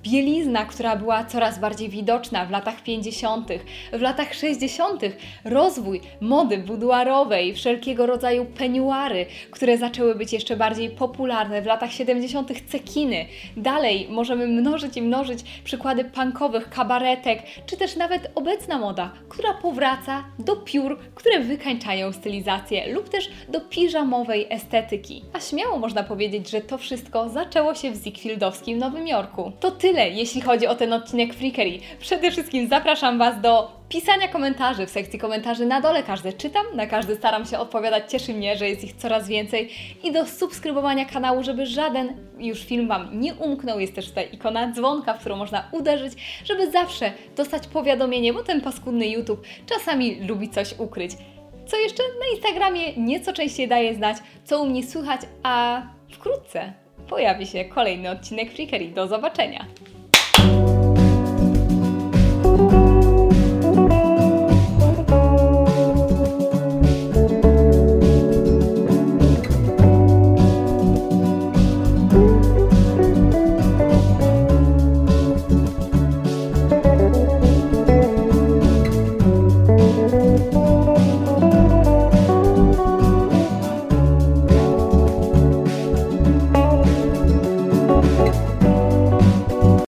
bielizna, 0.02 0.64
która 0.64 0.96
była 0.96 1.24
coraz 1.24 1.58
bardziej 1.58 1.88
widoczna 1.88 2.46
w 2.46 2.50
latach 2.50 2.82
50., 2.82 3.48
w 3.92 4.00
latach 4.00 4.34
60., 4.34 5.02
rozwój 5.44 6.00
mody 6.20 6.58
buduarowej, 6.58 7.54
wszelkiego 7.54 8.06
rodzaju 8.06 8.44
peniuary, 8.44 9.26
które 9.50 9.78
zaczęły 9.78 10.14
być 10.14 10.32
jeszcze 10.32 10.56
bardziej 10.56 10.90
popularne 10.90 11.62
w 11.62 11.66
latach 11.66 11.92
70. 11.92 12.68
cekiny. 12.70 13.26
Dalej 13.56 14.06
możemy 14.10 14.46
mnożyć 14.46 14.96
i 14.96 15.02
mnożyć 15.02 15.38
przykłady 15.64 16.04
punkowych, 16.04 16.70
kabaretek, 16.70 17.42
czy 17.66 17.76
też 17.76 17.96
nawet 17.96 18.30
obecna 18.34 18.78
moda, 18.78 19.12
która 19.28 19.54
powraca 19.54 20.24
do 20.38 20.56
piór, 20.56 20.98
które 21.14 21.40
wykańczają 21.40 22.12
stylizację 22.12 22.92
lub 22.92 23.08
też 23.08 23.30
do 23.48 23.60
piżamowej 23.60 24.46
estetyki. 24.50 25.24
A 25.32 25.40
śmiało 25.40 25.78
można 25.78 26.02
powiedzieć, 26.02 26.50
że 26.50 26.60
to 26.60 26.78
wszystko 26.78 27.28
zaczęło 27.28 27.74
się 27.74 27.90
w 27.90 28.04
Ziegfieldowskim 28.04 28.78
Nowym 28.78 29.08
Jorku. 29.08 29.52
To 29.60 29.70
tyle, 29.70 30.10
jeśli 30.10 30.40
chodzi 30.40 30.66
o 30.66 30.74
ten 30.74 30.92
odcinek 30.92 31.34
Freakery. 31.34 31.78
Przede 32.00 32.30
wszystkim 32.30 32.68
zapraszam 32.68 33.18
Was 33.18 33.40
do 33.40 33.83
pisania 33.94 34.28
komentarzy 34.28 34.86
w 34.86 34.90
sekcji 34.90 35.18
komentarzy 35.18 35.66
na 35.66 35.80
dole. 35.80 36.02
Każdy 36.02 36.32
czytam, 36.32 36.66
na 36.74 36.86
każdy 36.86 37.16
staram 37.16 37.46
się 37.46 37.58
odpowiadać. 37.58 38.10
Cieszy 38.12 38.34
mnie, 38.34 38.56
że 38.56 38.68
jest 38.68 38.84
ich 38.84 38.92
coraz 38.92 39.28
więcej. 39.28 39.70
I 40.02 40.12
do 40.12 40.26
subskrybowania 40.26 41.04
kanału, 41.04 41.42
żeby 41.42 41.66
żaden 41.66 42.16
już 42.38 42.64
film 42.64 42.88
Wam 42.88 43.20
nie 43.20 43.34
umknął. 43.34 43.80
Jest 43.80 43.94
też 43.94 44.08
tutaj 44.08 44.28
ikona 44.32 44.72
dzwonka, 44.72 45.14
w 45.14 45.20
którą 45.20 45.36
można 45.36 45.68
uderzyć, 45.72 46.12
żeby 46.44 46.70
zawsze 46.70 47.12
dostać 47.36 47.66
powiadomienie, 47.66 48.32
bo 48.32 48.42
ten 48.42 48.60
paskudny 48.60 49.08
YouTube 49.08 49.46
czasami 49.66 50.20
lubi 50.28 50.48
coś 50.48 50.78
ukryć. 50.78 51.12
Co 51.66 51.76
jeszcze 51.76 52.02
na 52.02 52.36
Instagramie 52.36 52.96
nieco 52.96 53.32
częściej 53.32 53.68
daję 53.68 53.94
znać, 53.94 54.16
co 54.44 54.62
u 54.62 54.66
mnie 54.66 54.82
słychać, 54.82 55.20
a 55.42 55.82
wkrótce 56.12 56.72
pojawi 57.08 57.46
się 57.46 57.64
kolejny 57.64 58.10
odcinek 58.10 58.52
Freakery. 58.52 58.88
Do 58.88 59.06
zobaczenia! 59.06 59.66